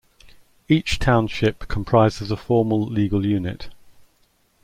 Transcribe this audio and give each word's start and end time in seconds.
Each 0.67 0.97
township 0.97 1.67
comprises 1.67 2.31
a 2.31 2.35
formal 2.35 2.87
legal 2.87 3.23
unit. 3.23 3.69